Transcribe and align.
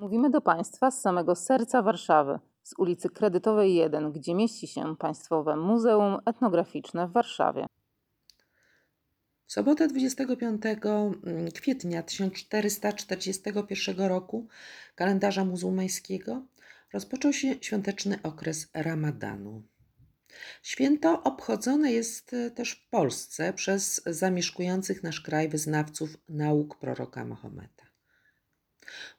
Mówimy 0.00 0.30
do 0.30 0.40
Państwa 0.40 0.90
z 0.90 1.00
samego 1.00 1.34
serca 1.34 1.82
Warszawy, 1.82 2.38
z 2.62 2.74
ulicy 2.78 3.08
Kredytowej 3.08 3.74
1, 3.74 4.12
gdzie 4.12 4.34
mieści 4.34 4.66
się 4.66 4.96
Państwowe 4.96 5.56
Muzeum 5.56 6.18
Etnograficzne 6.26 7.08
w 7.08 7.12
Warszawie. 7.12 7.66
W 9.46 9.52
sobotę 9.52 9.88
25 9.88 10.62
kwietnia 11.54 12.02
1441 12.02 14.08
roku 14.08 14.46
kalendarza 14.94 15.44
muzułmańskiego 15.44 16.42
rozpoczął 16.92 17.32
się 17.32 17.54
świąteczny 17.60 18.18
okres 18.22 18.70
Ramadanu. 18.74 19.62
Święto 20.62 21.22
obchodzone 21.22 21.92
jest 21.92 22.36
też 22.54 22.72
w 22.72 22.88
Polsce 22.88 23.52
przez 23.52 24.02
zamieszkujących 24.06 25.02
nasz 25.02 25.20
kraj 25.20 25.48
wyznawców 25.48 26.16
nauk 26.28 26.78
proroka 26.78 27.24
Mahometa. 27.24 27.89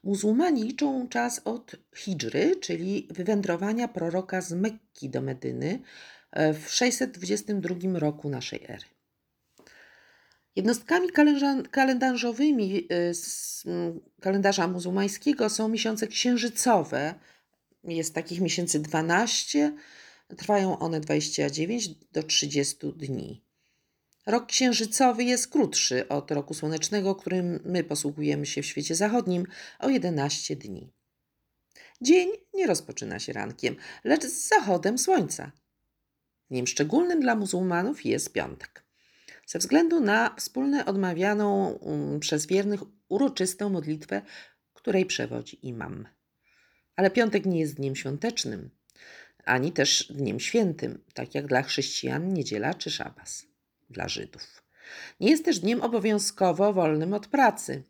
Muzułmanie 0.04 0.64
liczą 0.64 1.08
czas 1.08 1.40
od 1.44 1.76
hijry, 1.96 2.56
czyli 2.60 3.08
wywędrowania 3.10 3.88
proroka 3.88 4.40
z 4.40 4.52
Mekki 4.52 5.10
do 5.10 5.20
Medyny 5.20 5.82
e, 6.30 6.54
w 6.54 6.70
622 6.70 7.98
roku 7.98 8.28
naszej 8.30 8.64
ery. 8.64 8.84
Jednostkami 10.56 11.08
kalendarzowymi 11.70 12.88
e, 12.90 13.12
kalendarza 14.20 14.68
muzułmańskiego 14.68 15.50
są 15.50 15.68
miesiące 15.68 16.06
księżycowe. 16.06 17.14
Jest 17.84 18.14
takich 18.14 18.40
miesięcy 18.40 18.80
12, 18.80 19.72
trwają 20.36 20.78
one 20.78 21.00
29 21.00 21.88
do 22.12 22.22
30 22.22 22.92
dni. 22.96 23.51
Rok 24.26 24.46
księżycowy 24.46 25.24
jest 25.24 25.48
krótszy 25.48 26.08
od 26.08 26.30
roku 26.30 26.54
słonecznego, 26.54 27.14
którym 27.14 27.60
my 27.64 27.84
posługujemy 27.84 28.46
się 28.46 28.62
w 28.62 28.66
świecie 28.66 28.94
zachodnim, 28.94 29.46
o 29.78 29.88
11 29.88 30.56
dni. 30.56 30.92
Dzień 32.00 32.30
nie 32.54 32.66
rozpoczyna 32.66 33.18
się 33.18 33.32
rankiem, 33.32 33.76
lecz 34.04 34.24
z 34.24 34.48
zachodem 34.48 34.98
słońca. 34.98 35.52
Dniem 36.50 36.66
szczególnym 36.66 37.20
dla 37.20 37.34
muzułmanów 37.34 38.04
jest 38.04 38.32
piątek. 38.32 38.84
Ze 39.46 39.58
względu 39.58 40.00
na 40.00 40.34
wspólnie 40.38 40.84
odmawianą 40.84 41.68
um, 41.68 42.20
przez 42.20 42.46
wiernych 42.46 42.80
uroczystą 43.08 43.68
modlitwę, 43.68 44.22
której 44.72 45.06
przewodzi 45.06 45.66
imam. 45.66 46.08
Ale 46.96 47.10
piątek 47.10 47.46
nie 47.46 47.60
jest 47.60 47.74
dniem 47.74 47.96
świątecznym, 47.96 48.70
ani 49.44 49.72
też 49.72 50.12
dniem 50.12 50.40
świętym, 50.40 51.04
tak 51.14 51.34
jak 51.34 51.46
dla 51.46 51.62
chrześcijan 51.62 52.32
niedziela 52.32 52.74
czy 52.74 52.90
szabas 52.90 53.51
dla 53.92 54.08
Żydów. 54.08 54.62
Nie 55.20 55.30
jest 55.30 55.44
też 55.44 55.58
dniem 55.58 55.82
obowiązkowo 55.82 56.72
wolnym 56.72 57.14
od 57.14 57.26
pracy. 57.26 57.82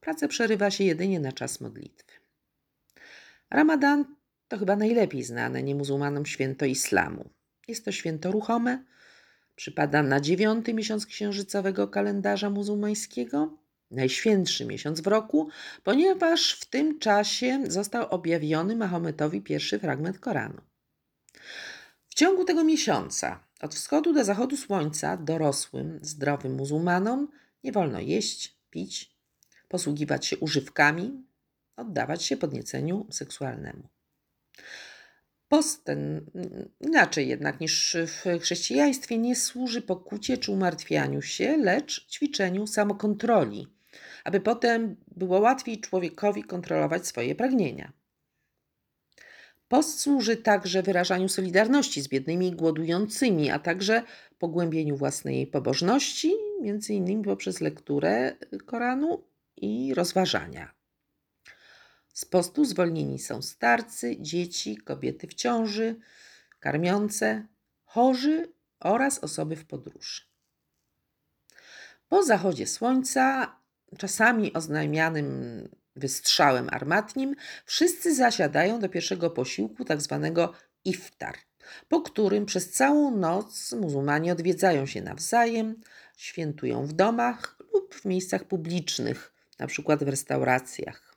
Pracę 0.00 0.28
przerywa 0.28 0.70
się 0.70 0.84
jedynie 0.84 1.20
na 1.20 1.32
czas 1.32 1.60
modlitwy. 1.60 2.12
Ramadan 3.50 4.04
to 4.48 4.58
chyba 4.58 4.76
najlepiej 4.76 5.22
znane 5.22 5.62
niemuzułmanom 5.62 6.26
święto 6.26 6.64
islamu. 6.64 7.30
Jest 7.68 7.84
to 7.84 7.92
święto 7.92 8.32
ruchome, 8.32 8.84
przypada 9.56 10.02
na 10.02 10.20
dziewiąty 10.20 10.74
miesiąc 10.74 11.06
księżycowego 11.06 11.88
kalendarza 11.88 12.50
muzułmańskiego, 12.50 13.58
najświętszy 13.90 14.66
miesiąc 14.66 15.00
w 15.00 15.06
roku, 15.06 15.48
ponieważ 15.84 16.52
w 16.52 16.64
tym 16.64 16.98
czasie 16.98 17.62
został 17.68 18.08
objawiony 18.10 18.76
Mahometowi 18.76 19.42
pierwszy 19.42 19.78
fragment 19.78 20.18
Koranu. 20.18 20.60
W 22.08 22.14
ciągu 22.14 22.44
tego 22.44 22.64
miesiąca 22.64 23.40
od 23.60 23.74
wschodu 23.74 24.12
do 24.12 24.24
zachodu 24.24 24.56
słońca 24.56 25.16
dorosłym, 25.16 25.98
zdrowym 26.02 26.54
muzułmanom 26.54 27.28
nie 27.64 27.72
wolno 27.72 28.00
jeść, 28.00 28.56
pić, 28.70 29.16
posługiwać 29.68 30.26
się 30.26 30.38
używkami, 30.38 31.24
oddawać 31.76 32.22
się 32.22 32.36
podnieceniu 32.36 33.06
seksualnemu. 33.10 33.88
Post 35.48 35.84
ten, 35.84 36.26
inaczej 36.80 37.28
jednak 37.28 37.60
niż 37.60 37.96
w 38.06 38.40
chrześcijaństwie, 38.40 39.18
nie 39.18 39.36
służy 39.36 39.82
pokucie 39.82 40.38
czy 40.38 40.52
umartwianiu 40.52 41.22
się, 41.22 41.56
lecz 41.56 42.06
ćwiczeniu 42.08 42.66
samokontroli, 42.66 43.66
aby 44.24 44.40
potem 44.40 44.96
było 45.16 45.40
łatwiej 45.40 45.80
człowiekowi 45.80 46.44
kontrolować 46.44 47.06
swoje 47.06 47.34
pragnienia. 47.34 47.92
Post 49.70 50.00
służy 50.00 50.36
także 50.36 50.82
wyrażaniu 50.82 51.28
solidarności 51.28 52.02
z 52.02 52.08
biednymi 52.08 52.48
i 52.48 52.52
głodującymi, 52.52 53.50
a 53.50 53.58
także 53.58 54.02
pogłębieniu 54.38 54.96
własnej 54.96 55.46
pobożności, 55.46 56.34
między 56.60 56.94
innymi 56.94 57.24
poprzez 57.24 57.60
lekturę 57.60 58.36
Koranu 58.66 59.24
i 59.56 59.94
rozważania. 59.94 60.74
Z 62.12 62.24
postu 62.24 62.64
zwolnieni 62.64 63.18
są 63.18 63.42
starcy, 63.42 64.16
dzieci, 64.20 64.76
kobiety 64.76 65.26
w 65.26 65.34
ciąży, 65.34 65.96
karmiące, 66.60 67.46
chorzy 67.84 68.52
oraz 68.80 69.18
osoby 69.18 69.56
w 69.56 69.66
podróży. 69.66 70.22
Po 72.08 72.22
zachodzie 72.22 72.66
słońca, 72.66 73.56
czasami 73.98 74.52
oznajmianym 74.52 75.68
wystrzałem 76.00 76.68
armatnim, 76.72 77.36
wszyscy 77.64 78.14
zasiadają 78.14 78.80
do 78.80 78.88
pierwszego 78.88 79.30
posiłku, 79.30 79.84
tak 79.84 80.00
zwanego 80.00 80.52
iftar, 80.84 81.34
po 81.88 82.00
którym 82.00 82.46
przez 82.46 82.70
całą 82.70 83.16
noc 83.16 83.72
muzułmanie 83.72 84.32
odwiedzają 84.32 84.86
się 84.86 85.02
nawzajem, 85.02 85.80
świętują 86.16 86.86
w 86.86 86.92
domach 86.92 87.56
lub 87.74 87.94
w 87.94 88.04
miejscach 88.04 88.44
publicznych, 88.44 89.32
np. 89.58 89.96
w 89.96 90.08
restauracjach. 90.08 91.14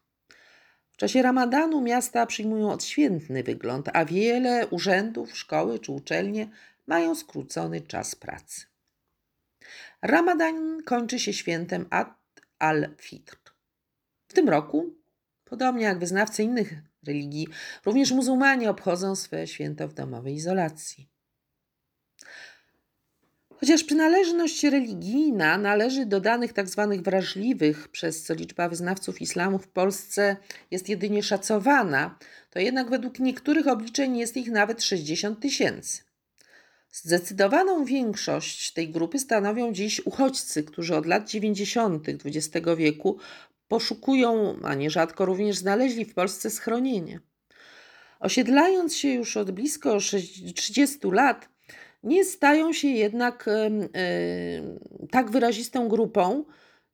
W 0.91 0.97
czasie 0.97 1.21
ramadanu 1.21 1.81
miasta 1.81 2.25
przyjmują 2.25 2.71
odświętny 2.71 3.43
wygląd, 3.43 3.89
a 3.93 4.05
wiele 4.05 4.67
urzędów, 4.67 5.37
szkoły 5.37 5.79
czy 5.79 5.91
uczelnie 5.91 6.49
mają 6.87 7.15
skrócony 7.15 7.81
czas 7.81 8.15
pracy. 8.15 8.65
Ramadan 10.01 10.83
kończy 10.83 11.19
się 11.19 11.33
świętem 11.33 11.85
Ad 11.89 12.23
al-Fitr. 12.59 13.42
W 14.33 14.35
tym 14.35 14.49
roku, 14.49 14.95
podobnie 15.45 15.83
jak 15.83 15.99
wyznawcy 15.99 16.43
innych 16.43 16.73
religii, 17.07 17.47
również 17.85 18.11
muzułmanie 18.11 18.69
obchodzą 18.69 19.15
swe 19.15 19.47
święto 19.47 19.87
w 19.87 19.93
domowej 19.93 20.35
izolacji. 20.35 21.09
Chociaż 23.49 23.83
przynależność 23.83 24.63
religijna 24.63 25.57
należy 25.57 26.05
do 26.05 26.19
danych 26.19 26.53
tzw. 26.53 26.87
Tak 26.91 27.01
wrażliwych, 27.01 27.87
przez 27.87 28.23
co 28.23 28.33
liczba 28.33 28.69
wyznawców 28.69 29.21
islamu 29.21 29.59
w 29.59 29.67
Polsce 29.67 30.37
jest 30.71 30.89
jedynie 30.89 31.23
szacowana, 31.23 32.17
to 32.49 32.59
jednak 32.59 32.89
według 32.89 33.19
niektórych 33.19 33.67
obliczeń 33.67 34.17
jest 34.17 34.37
ich 34.37 34.51
nawet 34.51 34.83
60 34.83 35.39
tysięcy. 35.39 36.03
Zdecydowaną 36.91 37.85
większość 37.85 38.73
tej 38.73 38.89
grupy 38.89 39.19
stanowią 39.19 39.73
dziś 39.73 40.05
uchodźcy, 40.05 40.63
którzy 40.63 40.95
od 40.95 41.05
lat 41.05 41.29
90. 41.29 42.07
XX 42.09 42.67
wieku 42.77 43.19
poszukują, 43.73 44.59
a 44.63 44.75
nierzadko 44.75 45.25
również 45.25 45.57
znaleźli 45.57 46.05
w 46.05 46.13
Polsce 46.13 46.49
schronienie. 46.49 47.19
Osiedlając 48.19 48.95
się 48.95 49.09
już 49.09 49.37
od 49.37 49.51
blisko 49.51 49.97
30 50.55 50.99
lat, 51.11 51.49
nie 52.03 52.25
stają 52.25 52.73
się 52.73 52.87
jednak 52.87 53.49
tak 55.11 55.31
wyrazistą 55.31 55.87
grupą, 55.87 56.45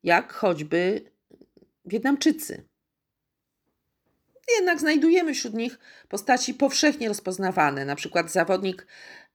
jak 0.03 0.33
choćby 0.33 1.11
Wietnamczycy. 1.85 2.63
Jednak 4.55 4.79
znajdujemy 4.79 5.33
wśród 5.33 5.53
nich 5.53 5.79
postaci 6.09 6.53
powszechnie 6.53 7.07
rozpoznawane, 7.07 7.85
na 7.85 7.95
przykład 7.95 8.31
zawodnik 8.31 8.87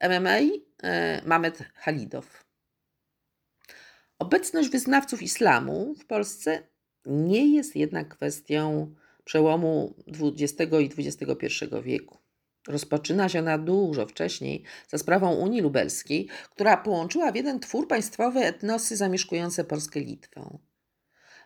MMA 0.03 0.38
e, 0.83 1.22
Mamed 1.27 1.59
Halidow. 1.75 2.44
Obecność 4.19 4.69
wyznawców 4.69 5.22
islamu 5.22 5.94
w 5.94 6.04
Polsce 6.06 6.73
nie 7.06 7.54
jest 7.54 7.76
jednak 7.76 8.09
kwestią 8.09 8.94
przełomu 9.25 9.94
XX 10.06 10.72
i 10.81 10.91
XXI 10.98 11.48
wieku. 11.83 12.18
Rozpoczyna 12.68 13.28
się 13.28 13.39
ona 13.39 13.59
dużo 13.59 14.06
wcześniej 14.06 14.62
za 14.89 14.98
sprawą 14.98 15.34
Unii 15.34 15.60
Lubelskiej, 15.60 16.28
która 16.51 16.77
połączyła 16.77 17.33
w 17.33 17.36
jeden 17.36 17.60
twór 17.60 17.89
państwowe 17.89 18.41
etnosy 18.41 18.97
zamieszkujące 18.97 19.65
Polskę 19.65 20.01
Litwą. 20.01 20.59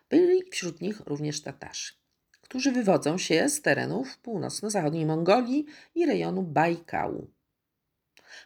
Byli 0.09 0.43
wśród 0.51 0.81
nich 0.81 1.01
również 1.05 1.41
Tatarzy, 1.41 1.93
którzy 2.41 2.71
wywodzą 2.71 3.17
się 3.17 3.49
z 3.49 3.61
terenów 3.61 4.17
północno-zachodniej 4.17 5.05
Mongolii 5.05 5.65
i 5.95 6.05
rejonu 6.05 6.43
Bajkału. 6.43 7.27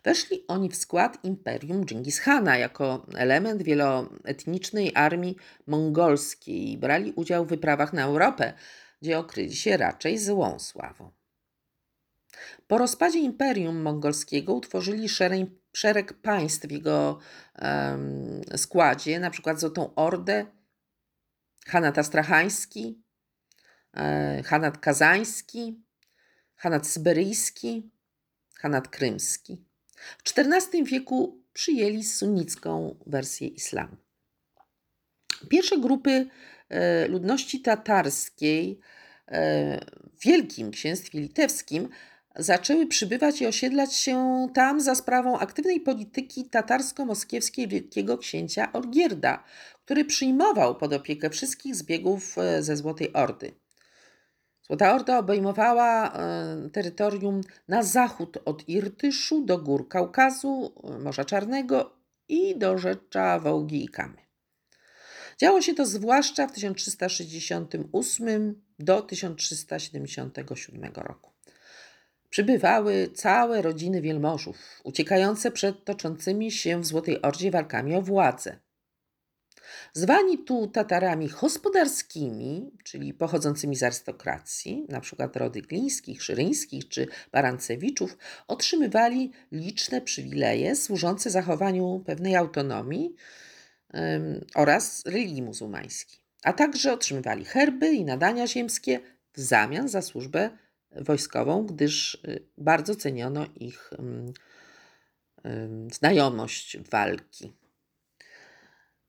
Weszli 0.03 0.43
oni 0.47 0.69
w 0.69 0.75
skład 0.75 1.23
imperium 1.23 1.85
Dżingis 1.85 2.19
Hana 2.19 2.57
jako 2.57 3.05
element 3.15 3.63
wieloetnicznej 3.63 4.91
armii 4.95 5.35
mongolskiej 5.67 6.71
i 6.71 6.77
brali 6.77 7.13
udział 7.15 7.45
w 7.45 7.49
wyprawach 7.49 7.93
na 7.93 8.03
Europę, 8.03 8.53
gdzie 9.01 9.19
okryli 9.19 9.55
się 9.55 9.77
raczej 9.77 10.17
złą 10.17 10.59
sławą. 10.59 11.11
Po 12.67 12.77
rozpadzie 12.77 13.19
imperium 13.19 13.81
mongolskiego 13.81 14.53
utworzyli 14.53 15.09
szereg, 15.09 15.47
szereg 15.73 16.13
państw 16.13 16.67
w 16.67 16.71
jego 16.71 17.19
um, 17.61 18.41
składzie, 18.55 19.19
na 19.19 19.29
przykład 19.29 19.59
Złotą 19.59 19.95
Ordę, 19.95 20.45
Hanat 21.67 21.97
Astrachański, 21.97 23.03
e, 23.93 24.43
Hanat 24.43 24.77
Kazański, 24.77 25.83
Hanat 26.55 26.87
Syberyjski, 26.87 27.91
Hanat 28.59 28.87
Krymski. 28.87 29.65
W 30.23 30.33
XIV 30.37 30.85
wieku 30.85 31.41
przyjęli 31.53 32.03
sunnicką 32.03 32.95
wersję 33.05 33.47
islamu. 33.47 33.95
Pierwsze 35.49 35.77
grupy 35.77 36.25
e, 36.69 37.07
ludności 37.07 37.61
tatarskiej 37.61 38.79
e, 39.27 39.79
w 40.19 40.23
Wielkim 40.25 40.71
Księstwie 40.71 41.19
Litewskim 41.19 41.89
zaczęły 42.35 42.87
przybywać 42.87 43.41
i 43.41 43.45
osiedlać 43.47 43.93
się 43.95 44.47
tam 44.53 44.81
za 44.81 44.95
sprawą 44.95 45.39
aktywnej 45.39 45.79
polityki 45.79 46.49
tatarsko-moskiewskiej 46.49 47.67
wielkiego 47.67 48.17
księcia 48.17 48.73
Olgierda, 48.73 49.43
który 49.85 50.05
przyjmował 50.05 50.75
pod 50.75 50.93
opiekę 50.93 51.29
wszystkich 51.29 51.75
zbiegów 51.75 52.37
e, 52.37 52.63
ze 52.63 52.77
Złotej 52.77 53.13
Ordy. 53.13 53.62
Złota 54.67 54.95
Orda 54.95 55.19
obejmowała 55.19 56.13
e, 56.13 56.69
terytorium 56.69 57.41
na 57.67 57.83
zachód 57.83 58.37
od 58.45 58.69
Irtyszu 58.69 59.45
do 59.45 59.57
gór 59.57 59.87
Kaukazu, 59.87 60.73
e, 60.83 60.99
Morza 60.99 61.25
Czarnego 61.25 61.93
i 62.27 62.57
do 62.57 62.77
rzecza 62.77 63.39
Wołgi 63.39 63.83
i 63.83 63.89
Kamy. 63.89 64.23
Działo 65.37 65.61
się 65.61 65.73
to 65.73 65.85
zwłaszcza 65.85 66.47
w 66.47 66.51
1368 66.51 68.61
do 68.79 69.01
1377 69.01 70.91
roku. 70.95 71.31
Przybywały 72.29 73.09
całe 73.15 73.61
rodziny 73.61 74.01
wielmożów, 74.01 74.81
uciekające 74.83 75.51
przed 75.51 75.85
toczącymi 75.85 76.51
się 76.51 76.81
w 76.81 76.85
Złotej 76.85 77.21
Ordzie 77.21 77.51
walkami 77.51 77.95
o 77.95 78.01
władzę. 78.01 78.59
Zwani 79.93 80.37
tu 80.37 80.67
Tatarami 80.67 81.29
gospodarskimi, 81.29 82.71
czyli 82.83 83.13
pochodzącymi 83.13 83.75
z 83.75 83.83
arystokracji, 83.83 84.85
np. 84.89 85.29
rody 85.35 85.61
Glińskich, 85.61 86.23
Szyryńskich 86.23 86.87
czy 86.87 87.07
Barancewiczów, 87.31 88.17
otrzymywali 88.47 89.31
liczne 89.51 90.01
przywileje 90.01 90.75
służące 90.75 91.29
zachowaniu 91.29 92.03
pewnej 92.05 92.35
autonomii 92.35 93.15
ym, 93.95 94.45
oraz 94.55 95.05
religii 95.05 95.41
muzułmańskiej, 95.41 96.19
a 96.43 96.53
także 96.53 96.93
otrzymywali 96.93 97.45
herby 97.45 97.89
i 97.93 98.05
nadania 98.05 98.47
ziemskie 98.47 98.99
w 99.33 99.39
zamian 99.39 99.87
za 99.87 100.01
służbę 100.01 100.49
wojskową, 100.95 101.65
gdyż 101.65 102.15
y, 102.15 102.45
bardzo 102.57 102.95
ceniono 102.95 103.45
ich 103.55 103.89
ym, 103.99 104.33
ym, 105.45 105.87
znajomość 105.91 106.77
walki. 106.77 107.53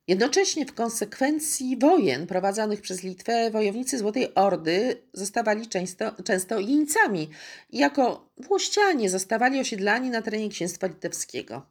Jednocześnie 0.08 0.66
w 0.66 0.74
konsekwencji 0.74 1.76
wojen 1.78 2.26
prowadzonych 2.26 2.80
przez 2.80 3.02
Litwę 3.02 3.50
wojownicy 3.50 3.98
Złotej 3.98 4.34
Ordy 4.34 5.02
zostawali 5.12 5.68
często, 5.68 6.22
często 6.24 6.60
jeńcami 6.60 7.30
i 7.70 7.78
jako 7.78 8.30
włościanie 8.36 9.10
zostawali 9.10 9.60
osiedlani 9.60 10.10
na 10.10 10.22
terenie 10.22 10.48
księstwa 10.48 10.86
litewskiego. 10.86 11.66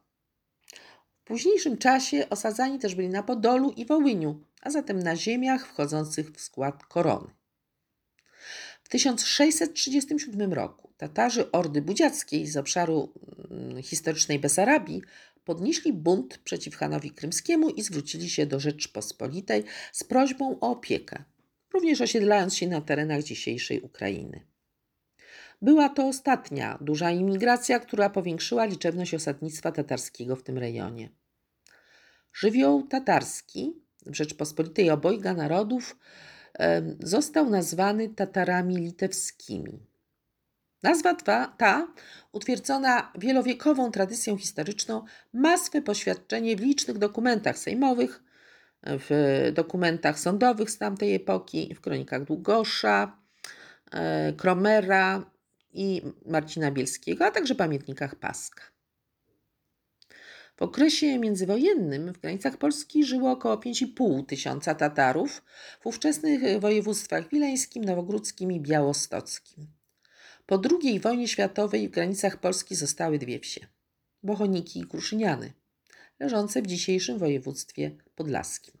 W 1.20 1.24
późniejszym 1.24 1.78
czasie 1.78 2.26
osadzani 2.30 2.78
też 2.78 2.94
byli 2.94 3.08
na 3.08 3.22
Podolu 3.22 3.70
i 3.70 3.86
Wołyniu, 3.86 4.44
a 4.62 4.70
zatem 4.70 4.98
na 4.98 5.16
ziemiach 5.16 5.66
wchodzących 5.66 6.30
w 6.30 6.40
skład 6.40 6.84
korony. 6.84 7.30
W 8.82 8.88
1637 8.88 10.52
roku 10.52 10.92
Tatarzy 10.96 11.50
Ordy 11.50 11.82
Budziackiej 11.82 12.46
z 12.46 12.56
obszaru 12.56 13.12
mm, 13.50 13.82
historycznej 13.82 14.38
Besarabii 14.38 15.02
podnieśli 15.44 15.92
bunt 15.92 16.38
przeciw 16.38 16.76
Hanowi 16.76 17.10
Krymskiemu 17.10 17.70
i 17.70 17.82
zwrócili 17.82 18.30
się 18.30 18.46
do 18.46 18.60
Rzeczpospolitej 18.60 19.64
z 19.92 20.04
prośbą 20.04 20.58
o 20.60 20.70
opiekę, 20.70 21.24
również 21.74 22.00
osiedlając 22.00 22.56
się 22.56 22.68
na 22.68 22.80
terenach 22.80 23.22
dzisiejszej 23.22 23.80
Ukrainy. 23.80 24.40
Była 25.62 25.88
to 25.88 26.08
ostatnia 26.08 26.78
duża 26.80 27.10
imigracja, 27.10 27.80
która 27.80 28.10
powiększyła 28.10 28.64
liczebność 28.64 29.14
osadnictwa 29.14 29.72
tatarskiego 29.72 30.36
w 30.36 30.42
tym 30.42 30.58
rejonie. 30.58 31.08
Żywioł 32.32 32.82
tatarski 32.82 33.72
w 34.06 34.14
Rzeczpospolitej 34.14 34.90
obojga 34.90 35.34
narodów 35.34 35.96
został 37.00 37.50
nazwany 37.50 38.08
Tatarami 38.08 38.76
litewskimi. 38.76 39.80
Nazwa 40.84 41.14
ta, 41.56 41.88
utwierdzona 42.32 43.12
wielowiekową 43.18 43.90
tradycją 43.90 44.36
historyczną, 44.38 45.04
ma 45.32 45.58
swe 45.58 45.82
poświadczenie 45.82 46.56
w 46.56 46.60
licznych 46.60 46.98
dokumentach 46.98 47.58
sejmowych, 47.58 48.22
w 48.82 49.10
dokumentach 49.54 50.20
sądowych 50.20 50.70
z 50.70 50.78
tamtej 50.78 51.14
epoki, 51.14 51.74
w 51.74 51.80
kronikach 51.80 52.24
Długosza, 52.24 53.18
e, 53.92 54.32
Kromera 54.32 55.30
i 55.72 56.02
Marcina 56.26 56.70
Bielskiego, 56.70 57.26
a 57.26 57.30
także 57.30 57.54
pamiętnikach 57.54 58.14
Paska. 58.16 58.62
W 60.56 60.62
okresie 60.62 61.18
międzywojennym 61.18 62.12
w 62.12 62.18
granicach 62.18 62.56
Polski 62.56 63.04
żyło 63.04 63.30
około 63.30 63.56
5,5 63.56 64.26
tysiąca 64.26 64.74
Tatarów 64.74 65.42
w 65.80 65.86
ówczesnych 65.86 66.60
województwach 66.60 67.28
wileńskim, 67.28 67.84
nowogródzkim 67.84 68.52
i 68.52 68.60
białostockim. 68.60 69.66
Po 70.46 70.62
II 70.70 71.00
wojnie 71.00 71.28
światowej 71.28 71.88
w 71.88 71.90
granicach 71.90 72.40
Polski 72.40 72.74
zostały 72.74 73.18
dwie 73.18 73.40
wsie 73.40 73.66
Bochoniki 74.22 74.80
i 74.80 74.86
Kruszyniany, 74.86 75.52
leżące 76.20 76.62
w 76.62 76.66
dzisiejszym 76.66 77.18
województwie 77.18 77.90
podlaskim. 78.14 78.74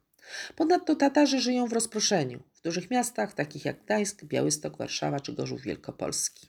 Ponadto 0.56 0.96
Tatarzy 0.96 1.40
żyją 1.40 1.66
w 1.66 1.72
rozproszeniu 1.72 2.42
w 2.54 2.62
dużych 2.62 2.90
miastach 2.90 3.34
takich 3.34 3.64
jak 3.64 3.84
Gdańsk, 3.84 4.24
Białystok, 4.24 4.76
Warszawa 4.76 5.20
czy 5.20 5.32
Gorzów 5.32 5.62
Wielkopolski. 5.62 6.48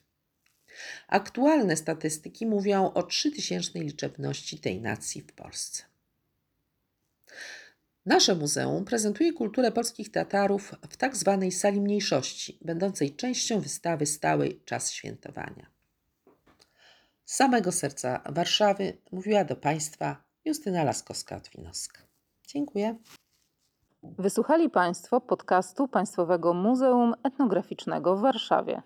Aktualne 1.07 1.77
statystyki 1.77 2.45
mówią 2.45 2.93
o 2.93 3.03
3000 3.03 3.79
liczebności 3.79 4.59
tej 4.59 4.81
nacji 4.81 5.21
w 5.21 5.33
Polsce. 5.33 5.83
Nasze 8.05 8.35
muzeum 8.35 8.85
prezentuje 8.85 9.33
kulturę 9.33 9.71
polskich 9.71 10.11
Tatarów 10.11 10.75
w 10.89 10.97
tak 10.97 11.15
zwanej 11.15 11.51
sali 11.51 11.81
mniejszości, 11.81 12.59
będącej 12.61 13.15
częścią 13.15 13.59
wystawy 13.59 14.05
stałej 14.05 14.61
Czas 14.65 14.91
Świętowania. 14.91 15.65
Z 17.25 17.35
samego 17.35 17.71
serca 17.71 18.21
Warszawy 18.29 18.97
mówiła 19.11 19.43
do 19.43 19.55
Państwa 19.55 20.23
Justyna 20.45 20.85
Laskowska-Otwinowska. 20.85 21.99
Dziękuję. 22.47 22.95
Wysłuchali 24.03 24.69
Państwo 24.69 25.21
podcastu 25.21 25.87
Państwowego 25.87 26.53
Muzeum 26.53 27.13
Etnograficznego 27.23 28.15
w 28.15 28.21
Warszawie. 28.21 28.81